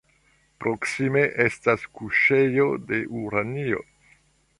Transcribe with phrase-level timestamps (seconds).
[0.63, 3.83] Proksime estas kuŝejo de uranio.